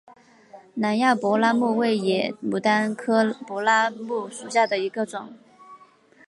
[0.73, 5.37] 南亚柏拉木为野牡丹科柏拉木属下的一个种。